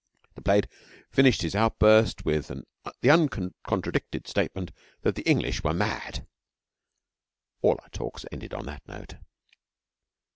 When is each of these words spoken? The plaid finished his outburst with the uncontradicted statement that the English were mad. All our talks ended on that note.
The 0.33 0.41
plaid 0.41 0.67
finished 1.11 1.43
his 1.43 1.53
outburst 1.53 2.25
with 2.25 2.47
the 2.47 2.63
uncontradicted 3.07 4.27
statement 4.27 4.71
that 5.03 5.13
the 5.13 5.21
English 5.29 5.63
were 5.63 5.75
mad. 5.75 6.25
All 7.61 7.77
our 7.83 7.89
talks 7.89 8.25
ended 8.31 8.51
on 8.51 8.65
that 8.65 8.81
note. 8.87 9.17